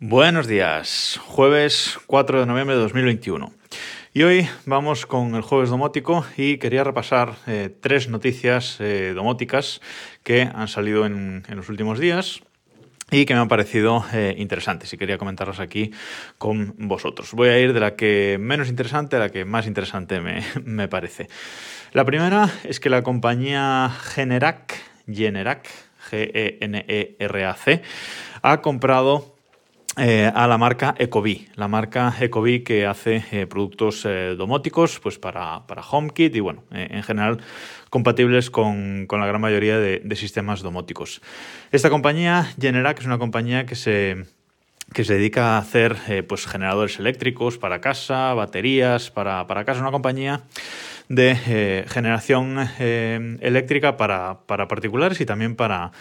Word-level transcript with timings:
Buenos 0.00 0.46
días, 0.46 1.18
jueves 1.26 1.98
4 2.06 2.38
de 2.38 2.46
noviembre 2.46 2.76
de 2.76 2.82
2021. 2.82 3.52
Y 4.14 4.22
hoy 4.22 4.48
vamos 4.64 5.06
con 5.06 5.34
el 5.34 5.42
jueves 5.42 5.70
domótico 5.70 6.24
y 6.36 6.58
quería 6.58 6.84
repasar 6.84 7.34
eh, 7.48 7.68
tres 7.80 8.08
noticias 8.08 8.76
eh, 8.78 9.12
domóticas 9.12 9.80
que 10.22 10.42
han 10.42 10.68
salido 10.68 11.04
en, 11.04 11.42
los 11.48 11.68
últimos 11.68 11.98
días 11.98 12.42
y 13.10 13.26
que 13.26 13.34
me 13.34 13.40
han 13.40 13.48
parecido 13.48 14.04
eh, 14.12 14.36
interesantes 14.38 14.92
y 14.92 14.98
quería 14.98 15.18
comentarlas 15.18 15.58
aquí 15.58 15.90
con 16.38 16.76
vosotros. 16.78 17.32
Voy 17.32 17.48
a 17.48 17.58
ir 17.58 17.72
de 17.72 17.80
la 17.80 17.96
que 17.96 18.38
menos 18.40 18.68
interesante 18.68 19.16
a 19.16 19.18
la 19.18 19.30
que 19.30 19.44
más 19.44 19.66
interesante 19.66 20.20
me, 20.20 20.44
me 20.64 20.86
parece. 20.86 21.28
La 21.92 22.04
primera 22.04 22.48
es 22.62 22.78
que 22.78 22.88
la 22.88 23.02
compañía 23.02 23.90
Generac, 24.00 24.76
Generac, 25.12 25.68
G-E-N-E-R-A-C, 26.08 27.82
ha 28.42 28.60
comprado 28.60 29.37
eh, 29.98 30.30
a 30.32 30.46
la 30.46 30.58
marca 30.58 30.94
Ecobee, 30.98 31.48
la 31.56 31.66
marca 31.66 32.14
Ecobee 32.20 32.62
que 32.62 32.86
hace 32.86 33.24
eh, 33.32 33.46
productos 33.46 34.04
eh, 34.04 34.34
domóticos 34.36 35.00
pues 35.00 35.18
para, 35.18 35.66
para, 35.66 35.82
HomeKit 35.82 36.36
y 36.36 36.40
bueno, 36.40 36.62
en 36.70 37.02
general 37.02 37.38
compatibles 37.90 38.50
con, 38.50 39.08
la 39.10 39.26
gran 39.26 39.40
mayoría 39.40 39.78
de, 39.78 40.16
sistemas 40.16 40.62
domóticos. 40.62 41.20
Esta 41.72 41.90
compañía, 41.90 42.52
Generac, 42.60 43.00
es 43.00 43.06
una 43.06 43.18
compañía 43.18 43.66
que 43.66 43.74
se, 43.74 44.26
que 44.92 45.04
se 45.04 45.14
dedica 45.14 45.56
a 45.56 45.58
hacer 45.58 45.96
pues 46.28 46.46
generadores 46.46 46.98
eléctricos 46.98 47.58
para 47.58 47.80
casa, 47.80 48.34
baterías 48.34 49.10
para, 49.10 49.46
para 49.46 49.64
casa, 49.64 49.80
una 49.80 49.90
compañía 49.90 50.44
de 51.08 51.84
generación 51.88 52.58
eléctrica 52.78 53.96
para, 53.96 54.40
para 54.46 54.68
particulares 54.68 55.20
y 55.20 55.26
también 55.26 55.56
para, 55.56 55.92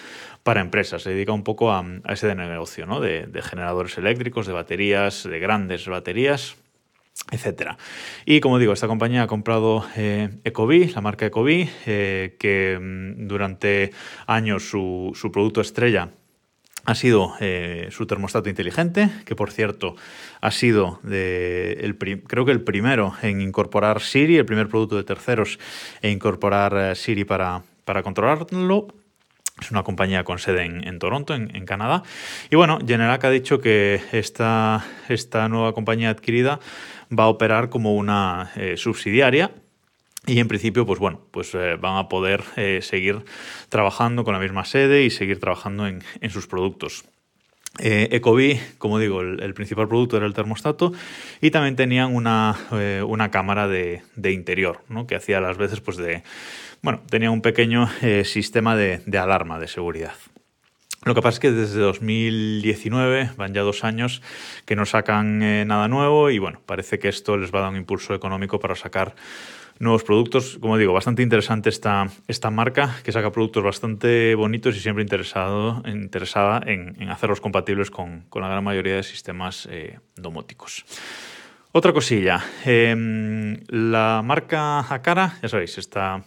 para 0.48 0.62
empresas. 0.62 1.04
Se 1.04 1.10
dedica 1.10 1.34
un 1.34 1.44
poco 1.44 1.74
a, 1.74 1.84
ese 2.08 2.34
negocio, 2.34 2.86
¿no? 2.86 3.02
De, 3.02 3.28
generadores 3.42 3.98
eléctricos, 3.98 4.48
de 4.48 4.54
baterías, 4.54 5.24
de 5.24 5.40
grandes 5.40 5.86
baterías, 5.90 6.56
etcétera. 7.30 7.78
Y 8.26 8.40
como 8.40 8.58
digo, 8.58 8.72
esta 8.72 8.88
compañía 8.88 9.24
ha 9.24 9.28
comprado 9.28 9.86
eh, 9.98 10.30
Ecobee, 10.46 10.90
la 10.96 11.02
marca 11.02 11.26
Ecobee, 11.26 11.70
eh, 11.86 12.38
que 12.40 12.80
mm, 12.80 13.28
durante 13.28 13.92
años 14.26 14.70
su, 14.70 15.12
producto 15.34 15.60
estrella 15.60 16.12
ha 16.88 16.96
sido 16.96 17.34
eh, 17.42 17.90
su 17.92 18.08
termostato 18.08 18.48
inteligente, 18.48 19.10
que 19.26 19.36
por 19.36 19.52
cierto 19.52 19.98
ha 20.40 20.52
sido 20.52 21.02
el 21.04 21.98
creo 22.26 22.46
que 22.46 22.54
el 22.54 22.62
primero 22.62 23.14
en 23.22 23.42
incorporar 23.42 24.00
Siri, 24.00 24.38
el 24.38 24.46
primer 24.46 24.70
producto 24.70 24.96
de 24.96 25.04
terceros 25.04 25.60
en 26.02 26.12
incorporar 26.12 26.96
Siri 26.96 27.26
para, 27.26 27.64
para 27.84 28.04
controlarlo. 28.04 28.88
Es 29.60 29.70
una 29.70 29.84
compañía 29.84 30.24
con 30.24 30.40
sede 30.40 30.64
en, 30.64 31.00
Toronto, 31.00 31.34
en, 31.34 31.66
Canadá. 31.66 32.04
Y 32.50 32.56
bueno, 32.56 32.78
Generac 32.86 33.26
ha 33.26 33.32
dicho 33.32 33.60
que 33.60 34.00
esta, 34.14 34.86
esta 35.10 35.50
nueva 35.50 35.74
compañía 35.74 36.12
adquirida 36.12 36.60
va 37.12 37.26
a 37.26 37.28
operar 37.28 37.70
como 37.70 37.96
una 37.96 38.52
eh, 38.56 38.78
subsidiaria 38.78 39.52
y 40.28 40.40
en 40.40 40.48
principio, 40.48 40.86
pues 40.86 41.00
bueno, 41.00 41.22
pues 41.32 41.56
eh, 41.56 41.78
van 41.80 41.98
a 41.98 42.08
poder 42.08 42.44
eh, 42.56 42.80
seguir 42.84 43.24
trabajando 43.70 44.24
con 44.24 44.34
la 44.34 44.40
misma 44.40 44.66
sede 44.66 45.04
y 45.04 45.10
seguir 45.10 45.40
trabajando 45.40 45.88
en, 45.88 46.04
sus 46.30 46.46
productos. 46.46 47.06
Eh, 47.80 48.10
Ecobee, 48.12 48.60
como 48.78 49.00
digo, 49.00 49.22
el, 49.22 49.54
principal 49.54 49.88
producto 49.88 50.18
era 50.18 50.26
el 50.26 50.34
termostato 50.34 50.94
y 51.42 51.52
también 51.52 51.76
tenían 51.76 52.14
una, 52.14 52.56
una 53.06 53.30
cámara 53.30 53.68
de, 53.68 54.02
de 54.16 54.32
interior, 54.32 54.82
¿no? 54.90 55.06
que 55.06 55.16
hacía 55.16 55.40
las 55.40 55.58
veces 55.58 55.80
pues 55.80 55.98
de, 55.98 56.24
bueno, 56.82 57.02
tenía 57.10 57.32
un 57.32 57.42
pequeño 57.42 57.90
eh, 58.02 58.24
sistema 58.24 58.76
de, 58.76 59.02
alarma 59.18 59.60
de 59.60 59.68
seguridad. 59.68 60.14
Lo 61.08 61.16
que 61.16 61.22
pasa 61.22 61.36
es 61.36 61.40
que 61.40 61.52
desde 61.54 61.80
2019, 61.80 63.32
van 63.38 63.54
ya 63.54 63.62
dos 63.62 63.86
años, 63.86 64.22
que 64.66 64.76
no 64.76 64.86
sacan 64.86 65.42
eh, 65.42 65.64
nada 65.64 65.88
nuevo 65.88 66.30
y 66.30 66.38
bueno, 66.38 66.60
parece 66.66 67.00
que 67.00 67.08
esto 67.08 67.38
les 67.38 67.54
va 67.54 67.60
a 67.60 67.62
dar 67.62 67.72
un 67.72 67.78
impulso 67.78 68.14
económico 68.14 68.60
para 68.60 68.76
sacar 68.76 69.16
nuevos 69.80 70.04
productos. 70.04 70.58
Como 70.60 70.78
digo, 70.78 70.92
bastante 70.92 71.24
interesante 71.24 71.70
esta, 71.70 72.08
esta 72.28 72.52
marca, 72.52 72.98
que 73.06 73.14
saca 73.14 73.32
productos 73.32 73.64
bastante 73.64 74.36
bonitos 74.36 74.76
y 74.76 74.82
siempre 74.82 75.02
interesado, 75.02 75.82
interesada 75.86 76.62
en, 76.66 77.10
hacerlos 77.10 77.40
compatibles 77.40 77.90
con, 77.90 78.26
la 78.34 78.50
gran 78.50 78.66
mayoría 78.66 78.98
de 78.98 79.04
sistemas 79.04 79.66
eh, 79.72 80.00
domóticos. 80.18 80.84
Otra 81.72 81.94
cosilla, 81.94 82.44
em, 82.66 83.62
la 83.70 84.22
marca 84.26 84.94
Akara, 84.94 85.38
ya 85.42 85.48
sabéis, 85.48 85.78
está 85.78 86.24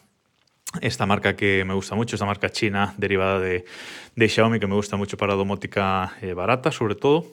esta 0.80 1.06
marca 1.06 1.34
que 1.34 1.64
me 1.64 1.74
gusta 1.74 1.94
mucho, 1.94 2.16
esta 2.16 2.26
marca 2.26 2.50
china 2.50 2.94
derivada 2.96 3.40
de, 3.40 3.64
Xiaomi 4.16 4.60
que 4.60 4.66
me 4.66 4.74
gusta 4.74 4.96
mucho 4.96 5.16
para 5.16 5.34
domótica 5.34 6.12
eh, 6.22 6.32
barata 6.34 6.70
sobre 6.70 6.94
todo, 6.94 7.26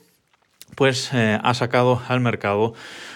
pues 0.75 1.11
eh, 1.13 1.39
ha 1.41 1.53
sacado 1.53 2.01
al 2.07 2.19
mercado 2.19 2.73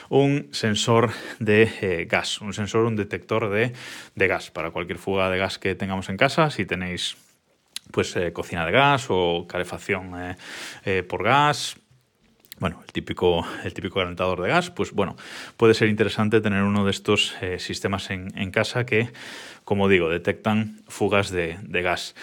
un 0.09 0.49
sensor 0.51 1.11
de 1.39 1.71
eh, 1.81 2.07
gas, 2.09 2.39
un 2.41 2.53
sensor, 2.53 2.85
un 2.85 2.95
detector 2.95 3.49
de, 3.49 3.73
gas. 4.15 4.51
Para 4.51 4.71
cualquier 4.71 4.99
fuga 4.99 5.29
de 5.29 5.37
gas 5.37 5.57
que 5.57 5.75
tengamos 5.75 6.09
en 6.09 6.17
casa, 6.17 6.49
si 6.49 6.65
tenéis 6.65 7.17
pues 7.91 8.15
cocina 8.31 8.65
de 8.65 8.71
gas 8.71 9.07
o 9.09 9.45
calefacción 9.49 10.13
por 11.09 11.23
gas, 11.23 11.75
bueno, 12.61 12.79
el 12.85 12.93
típico, 12.93 13.43
el 13.63 13.73
típico 13.73 13.95
calentador 13.95 14.39
de 14.39 14.49
gas, 14.49 14.69
pues 14.69 14.91
bueno, 14.91 15.15
puede 15.57 15.73
ser 15.73 15.89
interesante 15.89 16.41
tener 16.41 16.61
uno 16.61 16.85
de 16.85 16.91
estos 16.91 17.35
eh, 17.41 17.57
sistemas 17.57 18.11
en, 18.11 18.51
casa 18.51 18.85
que, 18.85 19.09
como 19.63 19.89
digo, 19.89 20.09
detectan 20.09 20.79
fugas 20.87 21.31
de, 21.31 21.57
gas. 21.81 22.13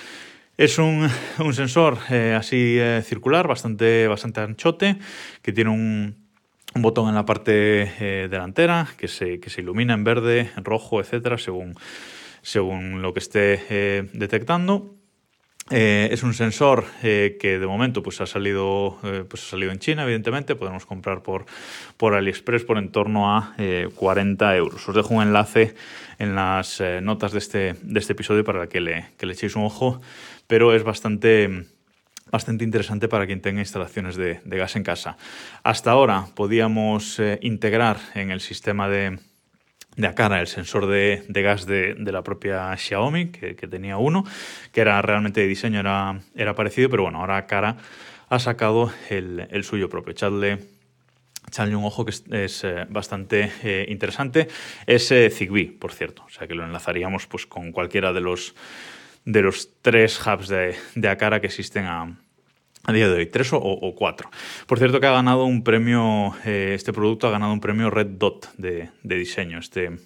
Es 0.56 0.78
un, 0.78 1.10
sensor 1.52 1.98
eh, 2.08 2.36
así 2.38 2.76
eh, 2.78 3.02
circular, 3.04 3.48
bastante, 3.48 4.06
bastante 4.06 4.40
anchote, 4.40 4.98
que 5.42 5.52
tiene 5.52 5.70
un, 5.70 6.28
botón 6.76 7.08
en 7.08 7.16
la 7.16 7.24
parte 7.24 8.28
delantera 8.30 8.86
que 8.96 9.08
se, 9.08 9.40
que 9.40 9.50
se 9.50 9.62
ilumina 9.62 9.94
en 9.94 10.04
verde, 10.04 10.50
en 10.56 10.64
rojo, 10.64 11.00
etcétera, 11.00 11.36
según, 11.36 11.74
según 12.42 13.02
lo 13.02 13.12
que 13.12 13.18
esté 13.18 14.08
detectando. 14.12 14.97
Eh, 15.70 16.08
es 16.12 16.22
un 16.22 16.32
sensor 16.32 16.86
eh, 17.02 17.36
que 17.38 17.58
de 17.58 17.66
momento 17.66 18.02
pues, 18.02 18.20
ha, 18.20 18.26
salido, 18.26 18.98
eh, 19.02 19.24
pues, 19.28 19.44
ha 19.44 19.50
salido 19.50 19.70
en 19.70 19.78
China, 19.78 20.04
evidentemente. 20.04 20.54
Podemos 20.54 20.86
comprar 20.86 21.22
por, 21.22 21.44
por 21.96 22.14
AliExpress 22.14 22.64
por 22.64 22.78
en 22.78 22.90
torno 22.90 23.36
a 23.36 23.54
40 23.94 24.56
euros. 24.56 24.88
Os 24.88 24.94
dejo 24.94 25.14
un 25.14 25.22
enlace 25.22 25.74
en 26.18 26.34
las 26.34 26.82
notas 27.02 27.32
de 27.32 27.38
este, 27.38 27.74
de 27.82 28.00
este 28.00 28.12
episodio 28.12 28.44
para 28.44 28.66
que 28.68 28.80
le, 28.80 29.06
que 29.18 29.26
echéis 29.26 29.56
un 29.56 29.64
ojo, 29.64 30.00
pero 30.46 30.74
es 30.74 30.82
bastante 30.82 31.66
bastante 32.30 32.62
interesante 32.62 33.08
para 33.08 33.26
quien 33.26 33.40
tenga 33.40 33.60
instalaciones 33.60 34.16
de 34.16 34.40
gas 34.44 34.76
en 34.76 34.82
casa. 34.82 35.16
Hasta 35.62 35.90
ahora 35.90 36.26
podíamos 36.34 37.20
integrar 37.40 37.96
en 38.14 38.30
el 38.30 38.40
sistema 38.40 38.86
de, 38.86 39.18
de 39.98 40.14
cara 40.14 40.40
el 40.40 40.46
sensor 40.46 40.86
de, 40.86 41.24
gas 41.28 41.66
de, 41.66 41.96
la 41.98 42.22
propia 42.22 42.74
Xiaomi, 42.76 43.30
que, 43.30 43.54
tenía 43.54 43.98
uno, 43.98 44.24
que 44.72 44.80
era 44.80 45.02
realmente 45.02 45.40
de 45.40 45.48
diseño, 45.48 45.80
era, 45.80 46.20
era 46.36 46.54
parecido, 46.54 46.88
pero 46.88 47.02
bueno, 47.02 47.18
ahora 47.18 47.46
cara 47.46 47.76
ha 48.28 48.38
sacado 48.38 48.92
el, 49.10 49.64
suyo 49.64 49.88
propio. 49.88 50.12
Echadle, 50.12 50.60
echadle, 51.48 51.74
un 51.74 51.84
ojo 51.84 52.04
que 52.04 52.12
es, 52.44 52.64
eh, 52.64 52.86
bastante 52.88 53.50
eh, 53.64 53.86
interesante. 53.88 54.46
Es 54.86 55.10
eh, 55.10 55.30
Zigbee, 55.30 55.72
por 55.72 55.92
cierto, 55.92 56.22
o 56.24 56.30
sea 56.30 56.46
que 56.46 56.54
lo 56.54 56.64
enlazaríamos 56.64 57.26
pues, 57.26 57.46
con 57.46 57.72
cualquiera 57.72 58.12
de 58.12 58.20
los, 58.20 58.54
de 59.24 59.42
los 59.42 59.70
tres 59.82 60.24
hubs 60.24 60.46
de, 60.46 60.76
de 60.94 61.08
Akara 61.08 61.40
que 61.40 61.48
existen 61.48 61.86
a, 61.86 62.16
a 62.84 62.92
día 62.92 63.08
de 63.08 63.14
hoy, 63.14 63.26
tres 63.26 63.50
o, 63.52 63.94
cuatro. 63.96 64.30
Por 64.66 64.78
cierto 64.78 65.00
que 65.00 65.06
ha 65.06 65.12
ganado 65.12 65.44
un 65.44 65.62
premio, 65.62 66.34
eh, 66.44 66.72
este 66.74 66.92
producto 66.92 67.26
ha 67.26 67.30
ganado 67.30 67.52
un 67.52 67.60
premio 67.60 67.90
Red 67.90 68.06
Dot 68.18 68.50
de, 68.56 68.90
diseño, 69.02 69.58
este, 69.58 69.98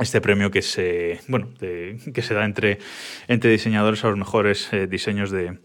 este 0.00 0.20
premio 0.20 0.50
que 0.50 0.62
se, 0.62 1.20
bueno, 1.28 1.48
que 1.58 2.22
se 2.22 2.34
da 2.34 2.44
entre, 2.44 2.78
entre 3.26 3.50
diseñadores 3.50 4.04
a 4.04 4.08
los 4.08 4.18
mejores 4.18 4.72
eh, 4.72 4.86
diseños 4.86 5.30
de, 5.30 5.58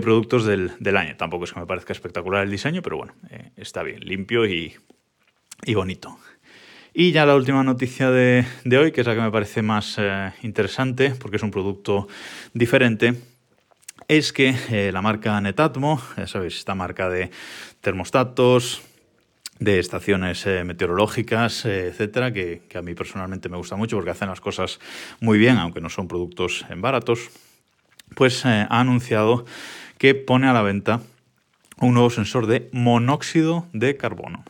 productos 0.00 0.46
del, 0.46 0.96
año. 0.96 1.16
Tampoco 1.16 1.44
es 1.44 1.52
que 1.52 1.60
me 1.60 1.66
parezca 1.66 1.92
espectacular 1.92 2.44
el 2.44 2.50
diseño, 2.50 2.82
pero 2.82 2.96
bueno, 2.96 3.14
eh, 3.30 3.50
está 3.56 3.82
bien, 3.82 4.00
limpio 4.00 4.46
y, 4.46 4.74
bonito. 5.74 6.18
Y 6.94 7.12
ya 7.12 7.24
la 7.24 7.36
última 7.36 7.62
noticia 7.62 8.10
de, 8.10 8.44
de, 8.64 8.78
hoy, 8.78 8.92
que 8.92 9.00
es 9.00 9.06
la 9.06 9.14
que 9.14 9.20
me 9.20 9.30
parece 9.30 9.62
más 9.62 9.98
interesante, 10.42 11.14
porque 11.18 11.36
es 11.36 11.42
un 11.42 11.50
producto 11.50 12.06
diferente, 12.52 13.14
es 14.18 14.34
que 14.34 14.54
eh, 14.70 14.92
la 14.92 15.00
marca 15.00 15.40
Netatmo, 15.40 15.98
ya 16.18 16.26
sabéis, 16.26 16.58
esta 16.58 16.74
marca 16.74 17.08
de 17.08 17.30
termostatos, 17.80 18.82
de 19.58 19.78
estaciones 19.78 20.44
eh, 20.46 20.64
meteorológicas, 20.64 21.64
eh, 21.64 21.86
etcétera, 21.86 22.30
que, 22.30 22.60
a 22.74 22.82
mí 22.82 22.94
personalmente 22.94 23.48
me 23.48 23.56
gusta 23.56 23.76
mucho 23.76 23.96
porque 23.96 24.10
hacen 24.10 24.28
las 24.28 24.42
cosas 24.42 24.80
muy 25.20 25.38
bien, 25.38 25.56
aunque 25.56 25.80
no 25.80 25.88
son 25.88 26.08
productos 26.08 26.66
baratos, 26.76 27.30
pues 28.14 28.44
ha 28.44 28.66
anunciado 28.66 29.46
que 29.96 30.14
pone 30.14 30.46
a 30.46 30.52
la 30.52 30.60
venta 30.60 31.00
un 31.80 31.94
nuevo 31.94 32.10
sensor 32.10 32.46
de 32.46 32.68
monóxido 32.72 33.66
de 33.72 33.96
carbono. 33.96 34.44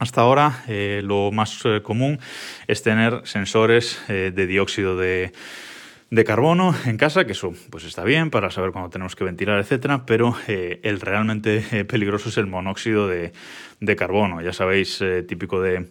Hasta 0.00 0.22
ahora 0.22 0.64
lo 0.66 1.30
más 1.30 1.62
común 1.84 2.18
es 2.66 2.82
tener 2.82 3.20
sensores 3.24 4.00
de 4.08 4.46
dióxido 4.48 4.96
de 4.96 5.32
de 6.12 6.24
carbono 6.24 6.74
en 6.84 6.98
casa, 6.98 7.24
que 7.24 7.32
eso 7.32 7.54
pues 7.70 7.84
está 7.84 8.04
bien 8.04 8.28
para 8.28 8.50
saber 8.50 8.70
cuándo 8.70 8.90
tenemos 8.90 9.16
que 9.16 9.24
ventilar, 9.24 9.58
etcétera, 9.58 10.04
pero 10.04 10.36
eh, 10.46 10.78
el 10.82 11.00
realmente 11.00 11.64
eh, 11.72 11.86
peligroso 11.86 12.28
es 12.28 12.36
el 12.36 12.46
monóxido 12.46 13.08
de, 13.08 13.32
carbono. 13.96 14.42
Ya 14.42 14.52
sabéis, 14.52 15.00
eh, 15.00 15.22
típico 15.22 15.62
de, 15.62 15.88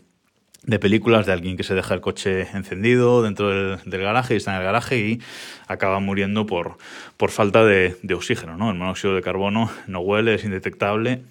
películas 0.79 1.25
de 1.25 1.33
alguien 1.33 1.57
que 1.57 1.63
se 1.63 1.73
deja 1.73 1.95
el 1.95 2.01
coche 2.01 2.41
encendido 2.53 3.23
dentro 3.23 3.49
del, 3.49 3.79
garaje 3.83 4.35
y 4.35 4.37
está 4.37 4.51
en 4.51 4.57
el 4.57 4.63
garaje 4.63 4.99
y 4.99 5.21
acaba 5.67 5.99
muriendo 5.99 6.45
por, 6.45 6.77
por 7.17 7.31
falta 7.31 7.65
de, 7.65 7.95
oxígeno. 8.13 8.57
¿no? 8.57 8.69
El 8.69 8.77
monóxido 8.77 9.15
de 9.15 9.23
carbono 9.23 9.71
no 9.87 10.01
huele, 10.01 10.35
es 10.35 10.43
indetectable 10.43 11.23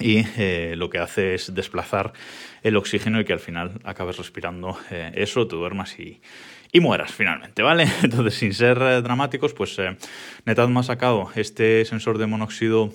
y 0.00 0.24
lo 0.74 0.90
que 0.90 0.98
hace 0.98 1.34
es 1.34 1.54
desplazar 1.54 2.12
el 2.64 2.76
oxígeno 2.76 3.20
y 3.20 3.24
que 3.24 3.32
al 3.32 3.40
final 3.40 3.80
acabes 3.84 4.16
respirando 4.16 4.76
eso, 4.90 5.46
te 5.46 5.54
duermas 5.54 5.98
y, 5.98 6.20
y 6.72 6.80
mueras 6.80 7.12
finalmente, 7.12 7.62
¿vale? 7.62 7.86
Entonces, 8.02 8.34
sin 8.34 8.54
ser 8.54 8.78
eh, 8.80 9.02
dramáticos, 9.02 9.54
pues 9.54 9.78
eh, 9.78 9.96
Netatmo 10.44 10.80
ha 10.80 10.82
sacado 10.84 11.30
este 11.34 11.84
sensor 11.84 12.18
de 12.18 12.26
monóxido 12.26 12.92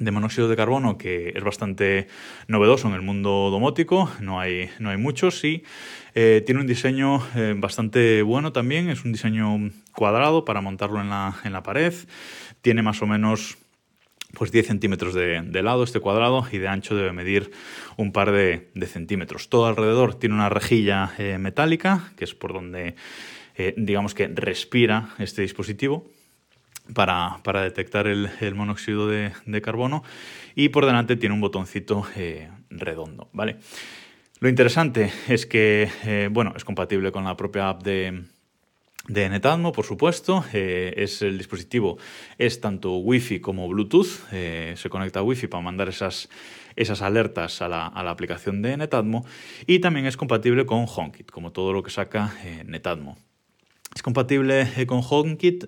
de 0.00 0.10
monóxido 0.10 0.48
de 0.48 0.56
carbono 0.56 0.98
que 0.98 1.32
es 1.36 1.44
bastante 1.44 2.08
novedoso 2.48 2.88
en 2.88 2.94
el 2.94 3.02
mundo 3.02 3.48
domótico, 3.52 4.10
no 4.18 4.40
hay, 4.40 4.68
no 4.80 4.90
hay 4.90 4.96
muchos 4.96 5.44
y 5.44 5.62
eh, 6.16 6.42
tiene 6.44 6.62
un 6.62 6.66
diseño 6.66 7.22
bastante 7.58 8.22
bueno 8.22 8.52
también, 8.52 8.90
es 8.90 9.04
un 9.04 9.12
diseño 9.12 9.70
cuadrado 9.94 10.44
para 10.44 10.60
montarlo 10.60 11.00
en 11.00 11.10
la, 11.10 11.36
en 11.44 11.52
la 11.52 11.62
pared, 11.62 11.94
tiene 12.60 12.82
más 12.82 13.02
o 13.02 13.06
menos 13.06 13.56
pues 14.34 14.52
10 14.52 14.66
centímetros 14.66 15.14
de, 15.14 15.62
lado 15.62 15.84
este 15.84 16.00
cuadrado 16.00 16.46
y 16.50 16.58
de 16.58 16.68
ancho 16.68 16.94
debe 16.94 17.12
medir 17.12 17.50
un 17.96 18.12
par 18.12 18.32
de, 18.32 18.70
centímetros. 18.86 19.48
Todo 19.48 19.66
alrededor 19.66 20.14
tiene 20.14 20.34
una 20.34 20.48
rejilla 20.48 21.12
eh, 21.18 21.38
metálica, 21.38 22.12
que 22.16 22.24
es 22.24 22.34
por 22.34 22.52
donde 22.52 22.94
eh, 23.56 23.74
digamos 23.76 24.14
que 24.14 24.28
respira 24.28 25.14
este 25.18 25.42
dispositivo. 25.42 26.10
Para, 26.92 27.40
detectar 27.62 28.06
el, 28.06 28.28
monóxido 28.54 29.08
de, 29.08 29.32
carbono 29.62 30.04
y 30.54 30.68
por 30.68 30.84
delante 30.84 31.16
tiene 31.16 31.34
un 31.34 31.40
botoncito 31.40 32.06
eh, 32.14 32.50
redondo, 32.68 33.30
¿vale? 33.32 33.56
Lo 34.40 34.50
interesante 34.50 35.10
es 35.26 35.46
que, 35.46 36.28
bueno, 36.30 36.52
es 36.54 36.62
compatible 36.62 37.10
con 37.10 37.24
la 37.24 37.38
propia 37.38 37.70
app 37.70 37.82
de, 37.82 38.24
de 39.08 39.28
Netatmo, 39.28 39.72
por 39.72 39.84
supuesto. 39.84 40.44
Eh, 40.52 40.94
es 40.96 41.22
el 41.22 41.38
dispositivo, 41.38 41.98
es 42.38 42.60
tanto 42.60 42.96
Wi-Fi 42.96 43.40
como 43.40 43.68
Bluetooth. 43.68 44.20
Eh, 44.32 44.74
se 44.76 44.88
conecta 44.88 45.20
a 45.20 45.22
Wi-Fi 45.22 45.46
para 45.48 45.62
mandar 45.62 45.88
esas, 45.88 46.28
esas 46.76 47.02
alertas 47.02 47.60
a 47.62 47.68
la, 47.68 47.86
aplicación 47.86 48.62
de 48.62 48.76
Netatmo. 48.76 49.24
Y 49.66 49.80
también 49.80 50.06
es 50.06 50.16
compatible 50.16 50.66
con 50.66 50.86
HomeKit, 50.88 51.30
como 51.30 51.52
todo 51.52 51.72
lo 51.72 51.82
que 51.82 51.90
saca 51.90 52.34
eh, 52.44 52.64
Netatmo. 52.66 53.16
Es 53.94 54.02
compatible 54.02 54.68
con 54.86 55.02
HomeKit 55.08 55.66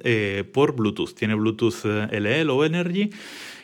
por 0.52 0.74
Bluetooth. 0.74 1.14
Tiene 1.14 1.36
Bluetooth 1.36 1.84
LE 1.84 2.42
o 2.50 2.64
Energy 2.64 3.10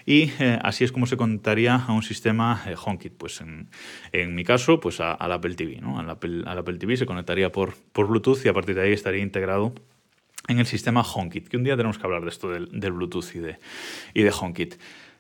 y 0.05 0.33
eh, 0.39 0.59
así 0.63 0.85
es 0.85 0.93
como 0.93 1.07
se 1.07 1.17
conectaría 1.17 1.77
a 1.77 1.93
un 1.93 2.03
sistema 2.03 2.63
eh, 2.67 2.75
HomeKit. 2.83 3.15
Pues 3.17 3.41
en, 3.41 4.35
mi 4.35 4.45
caso, 4.45 4.81
pues 4.81 5.01
al 5.01 5.33
Apple 5.33 5.55
TV. 5.55 5.81
¿no? 5.81 5.99
Al 5.99 6.11
Apple, 6.11 6.45
Apple, 6.47 6.79
TV 6.79 6.97
se 6.97 7.07
conectaría 7.07 7.53
por, 7.53 7.75
Bluetooth 7.95 8.45
y 8.45 8.49
a 8.49 8.53
partir 8.53 8.75
de 8.75 8.83
ahí 8.83 8.93
estaría 8.93 9.23
integrado 9.23 9.75
en 10.49 10.59
el 10.59 10.67
sistema 10.67 11.03
HomeKit, 11.03 11.49
que 11.49 11.57
un 11.57 11.63
día 11.63 11.77
tenemos 11.77 11.99
que 11.99 12.05
hablar 12.05 12.23
de 12.23 12.29
esto 12.29 12.51
del, 12.51 12.67
Bluetooth 12.93 13.35
y 13.35 13.39
de, 13.39 13.59
y 14.13 14.23
de 14.23 14.33
HomeKit. 14.33 14.75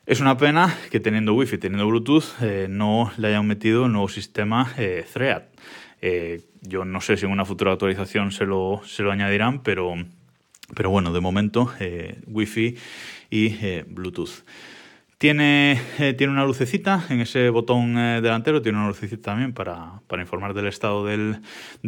Es 0.04 0.18
una 0.18 0.36
pena 0.36 0.76
que 0.90 0.98
teniendo 0.98 1.32
Wi-Fi, 1.32 1.58
teniendo 1.58 1.86
Bluetooth, 1.86 2.42
eh, 2.42 2.66
no 2.68 3.12
le 3.18 3.28
hayan 3.28 3.46
metido 3.46 3.86
el 3.86 3.92
nuevo 3.92 4.08
sistema 4.08 4.74
Thread. 4.74 5.42
yo 6.62 6.84
no 6.84 7.00
sé 7.00 7.16
si 7.16 7.24
en 7.24 7.30
una 7.30 7.44
futura 7.44 7.72
actualización 7.72 8.32
se 8.32 8.46
lo, 8.46 8.82
se 8.84 9.04
lo 9.04 9.12
añadirán, 9.12 9.62
pero, 9.62 9.94
pero 10.74 10.90
bueno, 10.90 11.12
de 11.12 11.20
momento 11.20 11.72
Wi-Fi 12.26 12.76
y 13.30 13.82
Bluetooth. 13.82 14.42
Tiene, 15.22 15.80
eh, 16.00 16.14
tiene 16.14 16.32
una 16.32 16.44
lucecita 16.44 17.04
en 17.08 17.20
ese 17.20 17.48
botón 17.48 17.96
eh, 17.96 18.20
delantero, 18.20 18.60
tiene 18.60 18.78
una 18.78 18.88
lucecita 18.88 19.30
también 19.30 19.52
para, 19.52 20.02
informar 20.18 20.52
del 20.52 20.66
estado 20.66 21.06
del, 21.06 21.40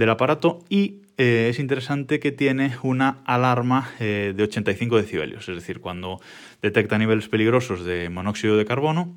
aparato 0.08 0.60
y 0.68 1.00
eh, 1.16 1.48
es 1.50 1.58
interesante 1.58 2.20
que 2.20 2.30
tiene 2.30 2.76
una 2.84 3.24
alarma 3.24 3.90
de 3.98 4.40
85 4.40 4.98
decibelios, 4.98 5.48
es 5.48 5.56
decir, 5.56 5.80
cuando 5.80 6.20
detecta 6.62 6.96
niveles 6.96 7.26
peligrosos 7.26 7.84
de 7.84 8.08
monóxido 8.08 8.56
de 8.56 8.66
carbono, 8.66 9.16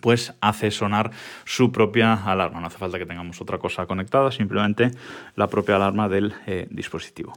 pues 0.00 0.34
hace 0.40 0.72
sonar 0.72 1.12
su 1.44 1.70
propia 1.70 2.14
alarma. 2.14 2.60
No 2.60 2.66
hace 2.66 2.78
falta 2.78 2.98
que 2.98 3.06
tengamos 3.06 3.40
otra 3.40 3.58
cosa 3.58 3.86
conectada, 3.86 4.32
simplemente 4.32 4.90
la 5.36 5.46
propia 5.46 5.76
alarma 5.76 6.08
del 6.08 6.34
dispositivo. 6.70 7.32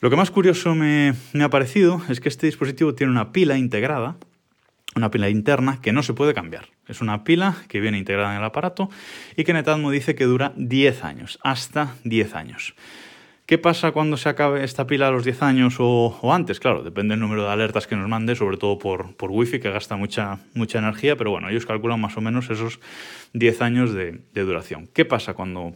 Lo 0.00 0.08
que 0.08 0.16
más 0.16 0.30
curioso 0.30 0.74
me, 0.74 1.12
me 1.34 1.44
ha 1.44 1.50
parecido 1.50 2.00
es 2.08 2.18
que 2.18 2.30
este 2.30 2.46
dispositivo 2.46 2.94
tiene 2.94 3.12
una 3.12 3.30
pila 3.30 3.58
integrada 3.58 4.16
una 4.94 5.10
pila 5.10 5.28
interna 5.28 5.80
que 5.80 5.92
no 5.92 6.02
se 6.02 6.14
puede 6.14 6.34
cambiar. 6.34 6.66
Es 6.86 7.00
una 7.00 7.24
pila 7.24 7.56
que 7.68 7.80
viene 7.80 7.98
integrada 7.98 8.32
en 8.32 8.38
el 8.38 8.44
aparato 8.44 8.88
y 9.36 9.44
que 9.44 9.52
Netatmo 9.52 9.90
dice 9.90 10.14
que 10.14 10.24
dura 10.24 10.52
10 10.56 11.04
años, 11.04 11.38
hasta 11.42 11.94
10 12.04 12.34
años. 12.34 12.74
¿Qué 13.48 13.56
pasa 13.56 13.92
cuando 13.92 14.18
se 14.18 14.28
acabe 14.28 14.62
esta 14.62 14.86
pila 14.86 15.08
a 15.08 15.10
los 15.10 15.24
10 15.24 15.42
años 15.42 15.76
o, 15.78 16.20
antes? 16.34 16.60
Claro, 16.60 16.82
depende 16.82 17.12
del 17.12 17.20
número 17.20 17.44
de 17.44 17.50
alertas 17.50 17.86
que 17.86 17.96
nos 17.96 18.06
mande, 18.06 18.36
sobre 18.36 18.58
todo 18.58 18.78
por, 18.78 19.16
por 19.16 19.30
Wi-Fi, 19.30 19.58
que 19.58 19.70
gasta 19.70 19.96
mucha, 19.96 20.40
mucha 20.52 20.78
energía, 20.78 21.16
pero 21.16 21.30
bueno, 21.30 21.48
ellos 21.48 21.64
calculan 21.64 21.98
más 21.98 22.14
o 22.18 22.20
menos 22.20 22.50
esos 22.50 22.78
10 23.32 23.62
años 23.62 23.94
de, 23.94 24.20
duración. 24.34 24.86
¿Qué 24.92 25.06
pasa 25.06 25.32
cuando 25.32 25.72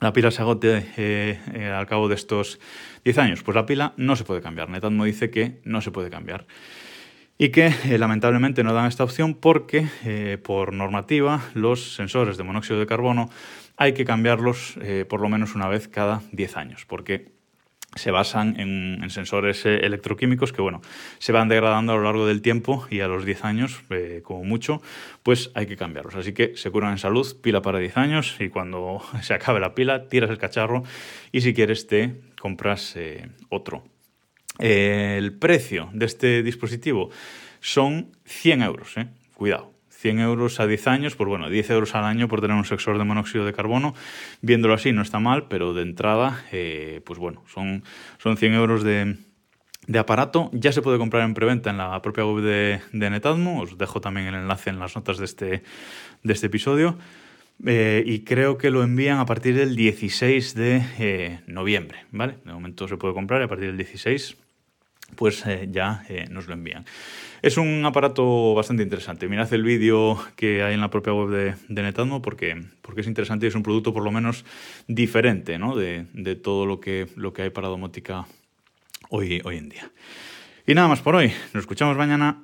la 0.00 0.14
pila 0.14 0.30
se 0.30 0.40
agote 0.40 0.86
eh, 0.96 1.38
eh, 1.52 1.66
al 1.66 1.86
cabo 1.86 2.08
de 2.08 2.14
estos 2.14 2.58
10 3.04 3.18
años? 3.18 3.42
Pues 3.42 3.56
la 3.56 3.66
pila 3.66 3.92
no 3.98 4.16
se 4.16 4.24
puede 4.24 4.40
cambiar. 4.40 4.70
Netatmo 4.70 5.04
dice 5.04 5.30
que 5.30 5.60
no 5.64 5.82
se 5.82 5.90
puede 5.90 6.08
cambiar 6.08 6.46
y 7.42 7.48
que 7.48 7.74
eh, 7.86 7.98
lamentablemente 7.98 8.62
no 8.62 8.72
dan 8.72 8.86
esta 8.86 9.02
opción 9.02 9.34
porque 9.34 9.88
eh, 10.04 10.38
por 10.40 10.72
normativa 10.72 11.42
los 11.54 11.96
sensores 11.96 12.36
de 12.36 12.44
monóxido 12.44 12.78
de 12.78 12.86
carbono 12.86 13.30
hay 13.76 13.94
que 13.94 14.04
cambiarlos 14.04 14.76
eh, 14.80 15.04
por 15.08 15.20
lo 15.20 15.28
menos 15.28 15.56
una 15.56 15.66
vez 15.66 15.88
cada 15.88 16.22
10 16.30 16.56
años 16.56 16.86
porque 16.86 17.32
se 17.96 18.12
basan 18.12 18.60
en, 18.60 19.10
sensores 19.10 19.66
electroquímicos 19.66 20.52
que 20.52 20.62
bueno, 20.62 20.82
se 21.18 21.32
van 21.32 21.48
degradando 21.48 21.94
a 21.94 21.96
lo 21.96 22.04
largo 22.04 22.26
del 22.28 22.42
tiempo 22.42 22.86
y 22.90 23.00
a 23.00 23.08
los 23.08 23.26
10 23.26 23.44
años, 23.44 23.82
como 24.22 24.44
mucho, 24.44 24.80
pues 25.22 25.50
hay 25.54 25.66
que 25.66 25.76
cambiarlos. 25.76 26.14
Así 26.14 26.32
que 26.32 26.56
se 26.56 26.70
curan 26.70 26.92
en 26.92 26.98
salud, 26.98 27.26
pila 27.42 27.60
para 27.60 27.80
10 27.80 27.98
años 27.98 28.36
y 28.40 28.48
cuando 28.48 29.02
se 29.20 29.34
acabe 29.34 29.60
la 29.60 29.74
pila 29.74 30.08
tiras 30.08 30.30
el 30.30 30.38
cacharro 30.38 30.84
y 31.32 31.42
si 31.42 31.52
quieres 31.52 31.86
te 31.86 32.14
compras 32.40 32.96
otro. 33.50 33.84
Eh, 34.58 35.16
el 35.18 35.32
precio 35.32 35.88
de 35.92 36.06
este 36.06 36.42
dispositivo 36.42 37.10
son 37.60 38.12
100 38.24 38.62
euros, 38.62 38.96
eh. 38.96 39.08
cuidado. 39.34 39.72
100 39.88 40.18
euros 40.18 40.58
a 40.58 40.66
10 40.66 40.88
años, 40.88 41.14
pues 41.14 41.28
bueno, 41.28 41.48
10 41.48 41.70
euros 41.70 41.94
al 41.94 42.04
año 42.04 42.26
por 42.26 42.40
tener 42.40 42.56
un 42.56 42.64
sensor 42.64 42.98
de 42.98 43.04
monóxido 43.04 43.46
de 43.46 43.52
carbono. 43.52 43.94
Viéndolo 44.40 44.74
así 44.74 44.90
no 44.92 45.00
está 45.00 45.20
mal, 45.20 45.46
pero 45.46 45.74
de 45.74 45.82
entrada, 45.82 46.44
eh, 46.50 47.00
pues 47.04 47.20
bueno, 47.20 47.44
son, 47.46 47.84
son 48.18 48.36
100 48.36 48.54
euros 48.54 48.82
de, 48.82 49.16
aparato. 49.96 50.50
Ya 50.52 50.72
se 50.72 50.82
puede 50.82 50.98
comprar 50.98 51.22
en 51.22 51.34
preventa 51.34 51.70
en 51.70 51.78
la 51.78 52.02
propia 52.02 52.26
web 52.26 52.42
de, 52.42 52.80
de 52.92 53.10
Netatmo. 53.10 53.60
Os 53.60 53.78
dejo 53.78 54.00
también 54.00 54.26
el 54.26 54.34
enlace 54.34 54.70
en 54.70 54.80
las 54.80 54.96
notas 54.96 55.18
de 55.18 55.24
este, 55.24 55.62
de 56.24 56.32
este 56.32 56.46
episodio. 56.46 56.98
y 57.64 58.24
creo 58.24 58.58
que 58.58 58.70
lo 58.70 58.82
envían 58.82 59.18
a 59.20 59.26
partir 59.26 59.54
del 59.54 59.76
16 59.76 60.54
de 60.56 61.38
noviembre, 61.46 62.06
¿vale? 62.10 62.38
De 62.44 62.52
momento 62.52 62.88
se 62.88 62.96
puede 62.96 63.14
comprar 63.14 63.40
a 63.40 63.46
partir 63.46 63.68
del 63.68 63.76
16 63.76 64.41
pues 65.16 65.44
eh, 65.46 65.68
ya 65.70 66.04
eh, 66.08 66.26
nos 66.30 66.46
lo 66.46 66.54
envían. 66.54 66.84
Es 67.42 67.56
un 67.56 67.84
aparato 67.84 68.54
bastante 68.54 68.82
interesante. 68.82 69.28
Mirad 69.28 69.52
el 69.52 69.62
vídeo 69.62 70.18
que 70.36 70.62
hay 70.62 70.74
en 70.74 70.80
la 70.80 70.90
propia 70.90 71.12
web 71.12 71.30
de, 71.30 71.54
de 71.68 71.82
Netatmo 71.82 72.22
porque, 72.22 72.64
porque 72.82 73.00
es 73.00 73.06
interesante 73.06 73.46
y 73.46 73.48
es 73.48 73.54
un 73.54 73.62
producto 73.62 73.92
por 73.92 74.04
lo 74.04 74.10
menos 74.10 74.44
diferente 74.86 75.58
¿no? 75.58 75.76
de, 75.76 76.06
de, 76.12 76.36
todo 76.36 76.66
lo 76.66 76.80
que, 76.80 77.08
lo 77.16 77.32
que 77.32 77.42
hay 77.42 77.50
para 77.50 77.68
domótica 77.68 78.26
hoy, 79.10 79.40
hoy 79.44 79.56
en 79.56 79.68
día. 79.68 79.90
Y 80.66 80.74
nada 80.74 80.88
más 80.88 81.00
por 81.00 81.16
hoy. 81.16 81.32
Nos 81.52 81.62
escuchamos 81.62 81.96
mañana. 81.96 82.42